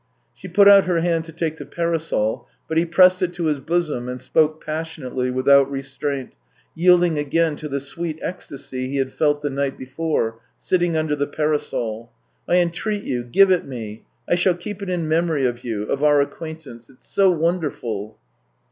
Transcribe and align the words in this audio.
She 0.33 0.47
put 0.47 0.67
out 0.67 0.85
her 0.87 1.01
hand 1.01 1.25
to 1.25 1.31
take 1.31 1.57
the 1.57 1.65
parasol, 1.67 2.47
but 2.67 2.79
he 2.79 2.87
pressed 2.87 3.21
it 3.21 3.33
to 3.33 3.43
his 3.45 3.59
bosom 3.59 4.09
and 4.09 4.19
spoke 4.19 4.65
passionately, 4.65 5.29
without 5.29 5.69
restraint, 5.69 6.33
yielding 6.73 7.19
again 7.19 7.55
to 7.57 7.69
the 7.69 7.79
sweet 7.79 8.17
ecstasy 8.19 8.87
he 8.87 8.95
had 8.97 9.13
felt 9.13 9.43
the 9.43 9.51
night 9.51 9.77
before, 9.77 10.39
sitting 10.57 10.97
under 10.97 11.15
the 11.15 11.27
parasol." 11.27 12.11
I 12.49 12.55
entreat 12.55 13.03
you, 13.03 13.23
give 13.23 13.51
it 13.51 13.67
me. 13.67 14.03
I 14.27 14.33
shall 14.33 14.55
keep 14.55 14.81
it 14.81 14.89
in 14.89 15.07
memory 15.07 15.45
of 15.45 15.63
you... 15.63 15.83
of 15.83 16.03
our 16.03 16.19
acquaintance. 16.19 16.89
It's 16.89 17.07
so 17.07 17.29
wonderful 17.29 18.17